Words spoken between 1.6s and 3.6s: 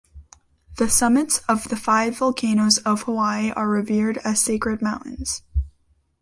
the five volcanoes of Hawaii